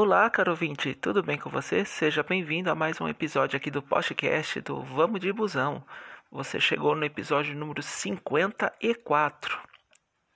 Olá, 0.00 0.30
caro 0.30 0.52
ouvinte, 0.52 0.94
tudo 0.94 1.24
bem 1.24 1.36
com 1.36 1.50
você? 1.50 1.84
Seja 1.84 2.22
bem-vindo 2.22 2.70
a 2.70 2.74
mais 2.76 3.00
um 3.00 3.08
episódio 3.08 3.56
aqui 3.56 3.68
do 3.68 3.82
podcast 3.82 4.60
do 4.60 4.80
Vamos 4.80 5.18
de 5.18 5.32
Busão. 5.32 5.84
Você 6.30 6.60
chegou 6.60 6.94
no 6.94 7.04
episódio 7.04 7.52
número 7.56 7.82
54. 7.82 9.58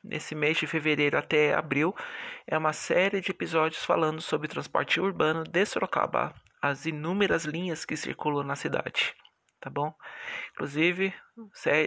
Nesse 0.03 0.35
mês 0.35 0.57
de 0.57 0.67
fevereiro 0.67 1.17
até 1.17 1.55
abril, 1.55 1.95
é 2.45 2.59
uma 2.59 2.73
série 2.73 3.21
de 3.21 3.31
episódios 3.31 3.85
falando 3.85 4.21
sobre 4.21 4.49
transporte 4.49 5.01
urbano 5.01 5.45
de 5.45 5.65
Sorocaba, 5.65 6.35
as 6.61 6.85
inúmeras 6.85 7.45
linhas 7.45 7.85
que 7.85 7.97
circulam 7.97 8.43
na 8.43 8.57
cidade, 8.57 9.15
tá 9.61 9.71
bom? 9.71 9.95
Inclusive, 10.55 11.15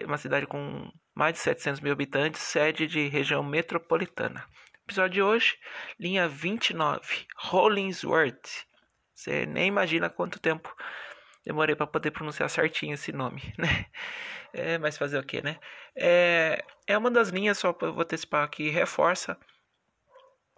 uma 0.06 0.18
cidade 0.18 0.48
com 0.48 0.90
mais 1.14 1.34
de 1.34 1.40
700 1.40 1.82
mil 1.82 1.92
habitantes, 1.92 2.40
sede 2.40 2.88
de 2.88 3.10
região 3.10 3.44
metropolitana. 3.44 4.46
Episódio 4.88 5.14
de 5.14 5.22
hoje, 5.24 5.58
linha 6.00 6.28
29, 6.28 7.26
Hollingsworth. 7.38 8.68
Você 9.16 9.44
nem 9.48 9.68
imagina 9.68 10.12
quanto 10.12 10.40
tempo 10.40 10.72
demorei 11.44 11.76
para 11.76 11.88
poder 11.88 12.12
pronunciar 12.12 12.48
certinho 12.52 12.94
esse 12.94 13.12
nome, 13.12 13.42
né? 13.58 13.88
É, 14.54 14.78
mas 14.78 14.96
fazer 14.96 15.18
o 15.18 15.24
que, 15.24 15.42
né? 15.42 15.60
É, 15.96 16.64
é 16.86 16.96
uma 16.96 17.10
das 17.10 17.30
linhas, 17.30 17.58
só 17.58 17.74
para 17.74 17.90
vou 17.90 18.04
antecipar 18.04 18.44
aqui, 18.44 18.70
reforça 18.70 19.36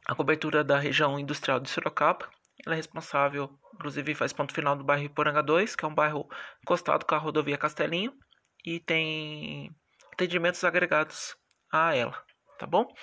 a 0.06 0.14
cobertura 0.14 0.62
da 0.62 0.78
região 0.78 1.18
industrial 1.18 1.62
de 1.62 1.70
Sorocaba. 1.70 2.30
Ela 2.66 2.76
é 2.76 2.78
responsável, 2.78 3.58
inclusive 3.76 4.14
faz 4.14 4.34
ponto 4.34 4.54
final 4.54 4.76
do 4.76 4.84
bairro 4.84 5.06
Iporanga 5.06 5.42
2, 5.42 5.74
que 5.74 5.86
é 5.86 5.88
um 5.88 5.96
bairro 5.96 6.30
encostado 6.62 7.06
com 7.06 7.16
a 7.16 7.18
rodovia 7.18 7.58
Castelinho, 7.58 8.14
e 8.66 8.78
tem 8.82 9.74
atendimentos 10.12 10.66
agregados 10.66 11.38
a 11.72 11.96
ela, 11.96 12.22
tá 12.60 12.68
bom? 12.68 12.94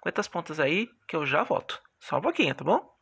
Aguenta 0.00 0.20
as 0.20 0.28
pontas 0.28 0.60
aí 0.60 0.88
que 1.06 1.16
eu 1.16 1.26
já 1.26 1.42
volto. 1.42 1.80
Só 1.98 2.18
um 2.18 2.20
pouquinho, 2.20 2.54
tá 2.54 2.64
bom? 2.64 2.98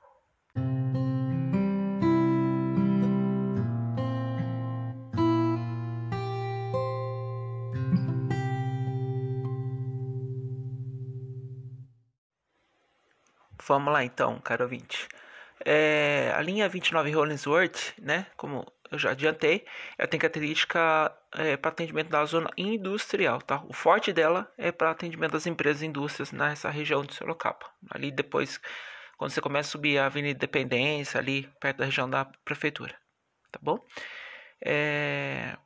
Vamos 13.67 13.93
lá 13.93 14.05
então, 14.05 14.39
caro 14.41 14.63
ouvinte. 14.63 15.09
É, 15.65 16.33
a 16.37 16.41
linha 16.41 16.69
29 16.69 17.11
Hollingsworth, 17.11 17.95
né, 18.01 18.27
como 18.37 18.65
eu 18.91 18.99
já 18.99 19.11
adiantei, 19.11 19.65
ela 19.99 20.09
tem 20.09 20.19
característica 20.19 21.13
é, 21.33 21.57
para 21.57 21.71
atendimento 21.71 22.09
da 22.09 22.25
zona 22.25 22.51
industrial, 22.57 23.41
tá? 23.43 23.63
O 23.69 23.73
forte 23.73 24.13
dela 24.13 24.51
é 24.57 24.71
para 24.71 24.91
atendimento 24.91 25.33
das 25.33 25.47
empresas 25.47 25.83
e 25.83 25.87
indústrias 25.87 26.33
nessa 26.33 26.71
região 26.71 27.05
de 27.05 27.15
Sorocaba. 27.15 27.67
Ali 27.91 28.11
depois, 28.11 28.61
quando 29.17 29.31
você 29.31 29.41
começa 29.41 29.69
a 29.69 29.73
subir 29.73 29.99
a 29.99 30.07
Avenida 30.07 30.37
Independência, 30.37 31.19
ali 31.19 31.49
perto 31.61 31.79
da 31.79 31.85
região 31.85 32.09
da 32.09 32.25
prefeitura, 32.25 32.95
tá 33.51 33.59
bom? 33.63 33.79
É... 34.65 35.57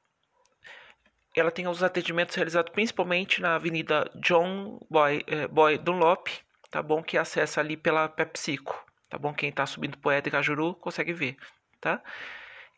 Ela 1.36 1.50
tem 1.50 1.68
os 1.68 1.82
atendimentos 1.82 2.34
realizados 2.34 2.72
principalmente 2.72 3.40
na 3.40 3.54
Avenida 3.54 4.10
John 4.16 4.80
Boy, 4.90 5.22
é, 5.26 5.46
Boy 5.46 5.78
Dunlop, 5.78 6.28
tá 6.70 6.82
bom? 6.82 7.02
Que 7.02 7.16
acessa 7.16 7.60
ali 7.60 7.76
pela 7.76 8.08
PepsiCo, 8.08 8.84
tá 9.08 9.16
bom? 9.16 9.32
Quem 9.32 9.50
está 9.50 9.64
subindo 9.64 9.98
Poeta 9.98 10.28
e 10.28 10.32
Cajuru 10.32 10.74
consegue 10.74 11.12
ver, 11.12 11.36
tá? 11.80 12.02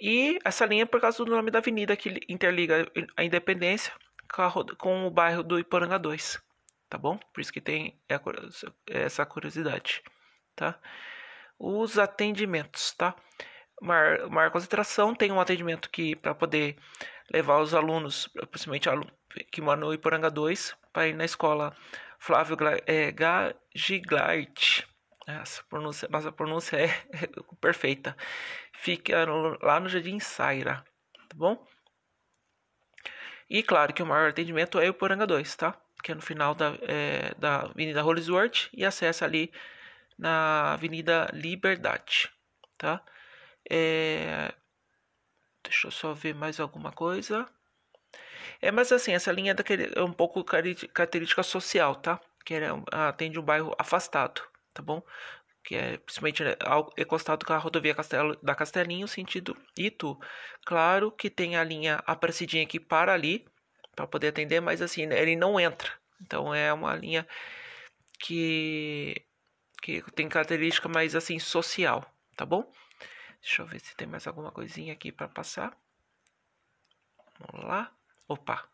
E 0.04 0.40
essa 0.44 0.66
linha 0.66 0.82
é 0.82 0.84
por 0.84 1.00
causa 1.00 1.24
do 1.24 1.30
nome 1.30 1.48
da 1.48 1.60
avenida 1.60 1.96
que 1.96 2.18
interliga 2.28 2.90
a 3.16 3.22
Independência 3.22 3.92
com 4.76 5.06
o 5.06 5.10
bairro 5.10 5.44
do 5.44 5.60
Iporanga 5.60 5.96
2, 5.96 6.42
tá 6.88 6.98
bom? 6.98 7.16
Por 7.32 7.40
isso 7.40 7.52
que 7.52 7.60
tem 7.60 7.96
essa 8.88 9.24
curiosidade, 9.24 10.02
tá? 10.56 10.76
Os 11.56 12.00
atendimentos, 12.00 12.92
tá? 12.94 13.14
Maior, 13.80 14.28
maior 14.28 14.50
concentração 14.50 15.14
tem 15.14 15.30
um 15.30 15.40
atendimento 15.40 15.88
que 15.88 16.16
para 16.16 16.34
poder 16.34 16.76
levar 17.32 17.60
os 17.60 17.72
alunos, 17.72 18.28
principalmente 18.50 18.88
alunos 18.88 19.12
que 19.52 19.60
moram 19.60 19.82
no 19.82 19.94
Iporanga 19.94 20.32
2, 20.32 20.74
para 20.92 21.06
ir 21.06 21.14
na 21.14 21.24
escola 21.24 21.76
Flávio 22.18 22.56
é, 22.86 23.12
Gagiglart, 23.12 24.82
essa 25.26 25.62
pronúncia, 25.68 26.08
nossa 26.10 26.32
pronúncia 26.32 26.76
é, 26.76 26.86
é 26.86 27.28
perfeita. 27.60 28.16
Fica 28.82 29.24
lá 29.62 29.78
no 29.78 29.88
Jardim 29.88 30.18
Saira, 30.18 30.84
tá 31.28 31.36
bom? 31.36 31.64
E 33.48 33.62
claro 33.62 33.94
que 33.94 34.02
o 34.02 34.06
maior 34.06 34.30
atendimento 34.30 34.80
é 34.80 34.90
o 34.90 34.94
Poranga 34.94 35.24
2, 35.24 35.54
tá? 35.54 35.80
Que 36.02 36.10
é 36.10 36.16
no 36.16 36.20
final 36.20 36.52
da, 36.52 36.76
é, 36.82 37.32
da 37.38 37.60
Avenida 37.60 38.02
Hollisworth 38.02 38.70
e 38.72 38.84
acessa 38.84 39.24
ali 39.24 39.52
na 40.18 40.72
Avenida 40.72 41.30
Liberdade, 41.32 42.28
tá? 42.76 43.00
É... 43.70 44.52
Deixa 45.62 45.86
eu 45.86 45.92
só 45.92 46.12
ver 46.12 46.34
mais 46.34 46.58
alguma 46.58 46.90
coisa. 46.90 47.48
É, 48.60 48.72
mas 48.72 48.90
assim, 48.90 49.12
essa 49.12 49.30
linha 49.30 49.52
é, 49.52 49.54
daquele, 49.54 49.92
é 49.94 50.02
um 50.02 50.12
pouco 50.12 50.42
característica 50.42 51.44
social, 51.44 51.94
tá? 51.94 52.20
Que 52.44 52.54
é, 52.54 52.68
atende 52.90 53.38
um 53.38 53.42
bairro 53.42 53.72
afastado 53.78 54.42
tá 54.72 54.82
bom? 54.82 55.02
Que 55.64 55.76
é 55.76 55.96
principalmente 55.98 56.42
né, 56.42 56.56
encostado 56.98 57.46
com 57.46 57.52
a 57.52 57.58
rodovia 57.58 57.94
Castelo, 57.94 58.36
da 58.42 58.54
Castelinho, 58.54 59.06
sentido 59.06 59.56
Itu. 59.76 60.18
Claro 60.64 61.12
que 61.12 61.30
tem 61.30 61.56
a 61.56 61.62
linha 61.62 62.02
Aparecidinha 62.06 62.66
que 62.66 62.80
para 62.80 63.12
ali, 63.12 63.46
para 63.94 64.06
poder 64.06 64.28
atender, 64.28 64.60
mas 64.60 64.82
assim, 64.82 65.02
ele 65.02 65.36
não 65.36 65.60
entra. 65.60 65.92
Então 66.20 66.54
é 66.54 66.72
uma 66.72 66.94
linha 66.94 67.26
que, 68.18 69.24
que 69.80 70.02
tem 70.12 70.28
característica 70.28 70.88
mais 70.88 71.14
assim 71.14 71.38
social, 71.38 72.04
tá 72.36 72.46
bom? 72.46 72.70
Deixa 73.40 73.62
eu 73.62 73.66
ver 73.66 73.80
se 73.80 73.96
tem 73.96 74.06
mais 74.06 74.26
alguma 74.26 74.52
coisinha 74.52 74.92
aqui 74.92 75.10
para 75.10 75.28
passar. 75.28 75.76
Vamos 77.38 77.66
lá. 77.66 77.92
Opa. 78.28 78.64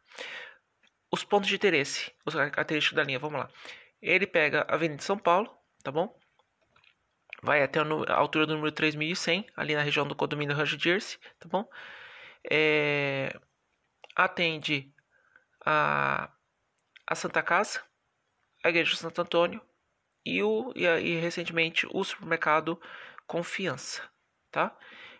Os 1.10 1.24
pontos 1.24 1.48
de 1.48 1.54
interesse, 1.54 2.12
os 2.24 2.34
características 2.34 2.96
da 2.96 3.02
linha, 3.02 3.18
vamos 3.18 3.40
lá. 3.40 3.50
Ele 4.00 4.26
pega 4.26 4.66
a 4.68 4.74
Avenida 4.74 4.98
de 4.98 5.04
São 5.04 5.18
Paulo, 5.18 5.50
tá 5.82 5.90
bom? 5.90 6.14
Vai 7.42 7.62
até 7.62 7.78
a 7.80 8.14
altura 8.14 8.46
do 8.46 8.54
número 8.54 8.72
3100, 8.72 9.46
ali 9.56 9.74
na 9.74 9.82
região 9.82 10.06
do 10.06 10.14
condomínio 10.14 10.56
Rancho 10.56 10.78
Jersey, 10.78 11.18
tá 11.38 11.48
bom? 11.48 11.68
É, 12.50 13.38
atende 14.16 14.92
a, 15.64 16.30
a 17.06 17.14
Santa 17.14 17.42
Casa, 17.42 17.80
a 18.64 18.68
Igreja 18.68 18.90
de 18.90 18.96
Santo 18.96 19.20
Antônio 19.20 19.60
e, 20.24 20.42
o, 20.42 20.72
e, 20.74 20.84
e 20.84 21.20
recentemente 21.20 21.86
o 21.92 22.02
supermercado 22.02 22.80
Confiança, 23.26 24.02
tá? 24.50 24.76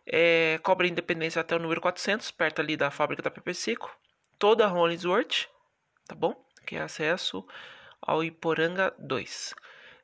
É, 0.07 0.59
cobra 0.63 0.89
independência 0.89 1.41
até 1.41 1.55
o 1.55 1.59
número 1.59 1.81
400, 1.81 2.31
perto 2.31 2.61
ali 2.61 2.77
da 2.77 2.91
fábrica 2.91 3.23
da 3.23 3.31
PP5. 3.31 3.91
Toda 4.39 4.65
a 4.65 4.69
Hollingsworth, 4.69 5.47
tá 6.07 6.15
bom? 6.15 6.35
Que 6.67 6.77
é 6.77 6.81
acesso 6.81 7.47
ao 8.01 8.25
Iporanga 8.25 8.95
2. 8.99 9.55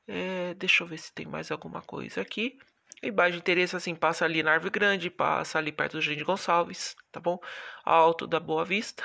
É, 0.06 0.54
deixa 0.54 0.82
eu 0.82 0.86
ver 0.86 0.98
se 0.98 1.12
tem 1.12 1.26
mais 1.26 1.50
alguma 1.50 1.82
coisa 1.82 2.20
aqui. 2.20 2.58
E 3.02 3.10
baixo 3.10 3.36
interesse, 3.38 3.76
assim, 3.76 3.94
passa 3.94 4.24
ali 4.24 4.42
na 4.42 4.52
Árvore 4.52 4.70
Grande, 4.70 5.10
passa 5.10 5.58
ali 5.58 5.72
perto 5.72 5.92
do 5.92 6.00
Jardim 6.00 6.24
Gonçalves, 6.24 6.96
tá 7.12 7.20
bom? 7.20 7.38
Alto 7.84 8.26
da 8.26 8.40
Boa 8.40 8.64
Vista, 8.64 9.04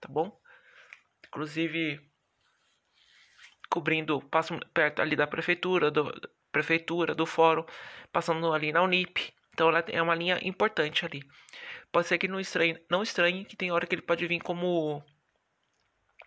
tá 0.00 0.08
bom? 0.08 0.38
Inclusive, 1.26 2.00
cobrindo, 3.68 4.22
passa 4.22 4.58
perto 4.72 5.02
ali 5.02 5.16
da 5.16 5.26
prefeitura, 5.26 5.90
do, 5.90 6.12
prefeitura, 6.50 7.14
do 7.14 7.26
fórum, 7.26 7.64
passando 8.12 8.52
ali 8.52 8.72
na 8.72 8.82
Unip. 8.82 9.34
Então, 9.52 9.68
ela 9.68 9.80
é 9.88 10.00
uma 10.00 10.14
linha 10.14 10.38
importante 10.42 11.04
ali. 11.04 11.22
Pode 11.92 12.06
ser 12.06 12.18
que 12.18 12.28
não 12.28 12.40
estranhe, 12.40 12.78
não 12.90 13.02
estranhe 13.02 13.44
que 13.44 13.56
tem 13.56 13.70
hora 13.70 13.86
que 13.86 13.94
ele 13.94 14.02
pode 14.02 14.26
vir 14.26 14.40
como 14.40 15.02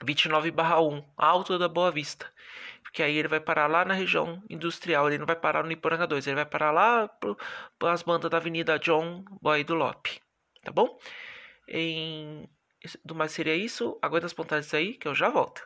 29/1, 0.04 1.04
Alto 1.18 1.58
da 1.58 1.68
Boa 1.68 1.92
Vista. 1.92 2.32
Porque 2.90 3.04
aí 3.04 3.16
ele 3.16 3.28
vai 3.28 3.40
parar 3.40 3.68
lá 3.68 3.86
na 3.86 3.94
região 3.94 4.42
industrial, 4.50 5.08
ele 5.08 5.20
não 5.20 5.26
vai 5.28 5.36
parar 5.36 5.64
no 5.64 5.72
Iporanga 5.72 6.08
2, 6.08 6.26
ele 6.26 6.38
vai 6.38 6.46
parar 6.46 6.72
lá 6.72 7.08
para 7.78 7.94
as 7.94 8.02
bandas 8.02 8.32
da 8.32 8.38
Avenida 8.38 8.80
John 8.80 9.24
Boy 9.40 9.64
do 9.64 9.76
Lope. 9.76 10.20
Tá 10.64 10.72
bom? 10.72 10.98
Em... 11.68 12.50
Do 13.06 13.14
mais 13.14 13.32
seria 13.32 13.56
isso. 13.56 14.00
Aguenta 14.02 14.26
as 14.26 14.34
pontagens 14.34 14.74
aí 14.74 14.96
que 14.96 15.08
eu 15.08 15.14
já 15.14 15.30
volto. 15.30 15.62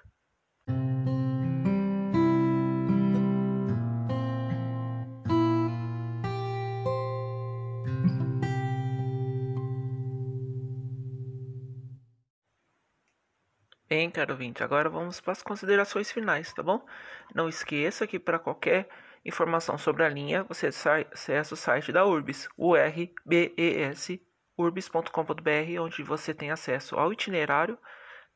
Bem, 13.95 14.10
caro 14.10 14.31
ouvinte, 14.34 14.63
agora 14.63 14.90
vamos 14.90 15.22
para 15.22 15.34
as 15.34 15.44
considerações 15.44 16.12
finais, 16.12 16.51
tá 16.51 16.63
bom? 16.63 16.84
Não 17.31 17.48
esqueça 17.48 18.07
que 18.07 18.18
para 18.18 18.40
qualquer 18.40 18.90
informação 19.24 19.78
sobre 19.78 20.04
a 20.04 20.10
linha, 20.10 20.42
você 20.45 20.66
acessa 20.66 21.54
o 21.54 21.56
site 21.56 21.92
da 21.92 22.04
Urbis, 22.04 22.50
urbes, 22.57 24.10
urbis.com.br, 24.57 25.80
onde 25.80 26.01
você 26.01 26.34
tem 26.34 26.50
acesso 26.50 26.95
ao 26.95 27.13
itinerário, 27.13 27.78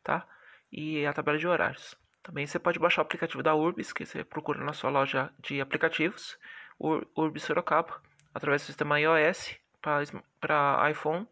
tá? 0.03 0.27
E 0.71 1.03
a 1.07 1.11
tabela 1.11 1.39
de 1.39 1.47
horários. 1.47 1.97
Também 2.21 2.45
você 2.45 2.59
pode 2.59 2.77
baixar 2.77 3.01
o 3.01 3.05
aplicativo 3.05 3.41
da 3.41 3.55
Urbis, 3.55 3.91
que 3.91 4.05
você 4.05 4.23
procura 4.23 4.63
na 4.63 4.73
sua 4.73 4.91
loja 4.91 5.33
de 5.39 5.59
aplicativos, 5.59 6.37
Ur 6.79 7.07
Urbis 7.17 7.41
Sorocaba, 7.41 7.99
através 8.31 8.61
do 8.61 8.65
sistema 8.67 8.99
iOS 8.99 9.55
para 9.81 10.91
iPhone 10.91 11.27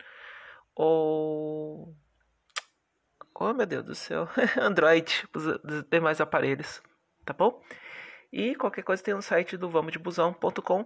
ou 0.74 1.96
Oh 3.38 3.54
meu 3.54 3.66
Deus 3.66 3.84
do 3.84 3.94
céu, 3.94 4.30
Android, 4.58 5.28
os 5.36 5.84
demais 5.92 6.22
aparelhos, 6.22 6.82
tá 7.26 7.34
bom? 7.34 7.62
E 8.32 8.56
qualquer 8.56 8.82
coisa 8.84 9.04
tem 9.04 9.14
no 9.14 9.22
site 9.22 9.58
do 9.58 9.70
vamosdebusão.com 9.70 10.86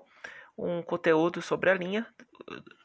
um 0.58 0.82
conteúdo 0.82 1.42
sobre 1.44 1.70
a 1.70 1.76
linha 1.76 2.08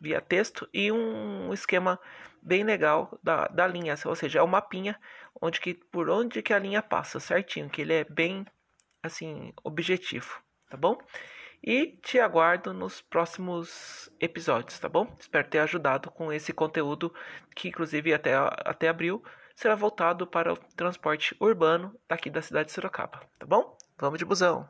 via 0.00 0.20
texto 0.20 0.68
e 0.72 0.92
um 0.92 1.52
esquema 1.52 1.98
bem 2.42 2.62
legal 2.62 3.18
da, 3.22 3.48
da 3.48 3.66
linha, 3.66 3.94
ou 4.04 4.14
seja, 4.14 4.38
é 4.38 4.42
um 4.42 4.46
mapinha 4.46 5.00
onde 5.40 5.58
que, 5.58 5.72
por 5.72 6.10
onde 6.10 6.42
que 6.42 6.52
a 6.52 6.58
linha 6.58 6.82
passa 6.82 7.18
certinho, 7.18 7.70
que 7.70 7.80
ele 7.80 7.94
é 7.94 8.04
bem 8.04 8.46
assim 9.02 9.52
objetivo, 9.64 10.40
tá 10.68 10.76
bom? 10.76 10.98
E 11.62 11.98
te 12.02 12.20
aguardo 12.20 12.74
nos 12.74 13.00
próximos 13.00 14.10
episódios, 14.20 14.78
tá 14.78 14.90
bom? 14.90 15.16
Espero 15.18 15.48
ter 15.48 15.60
ajudado 15.60 16.10
com 16.10 16.30
esse 16.30 16.52
conteúdo 16.52 17.12
que 17.56 17.68
inclusive 17.68 18.12
até, 18.12 18.34
até 18.34 18.88
abril 18.88 19.24
será 19.54 19.74
voltado 19.74 20.26
para 20.26 20.52
o 20.52 20.56
transporte 20.76 21.36
urbano 21.40 21.94
daqui 22.08 22.28
da 22.30 22.42
cidade 22.42 22.66
de 22.66 22.72
Sorocaba, 22.72 23.20
tá 23.38 23.46
bom? 23.46 23.76
Vamos 23.98 24.18
de 24.18 24.24
busão! 24.24 24.68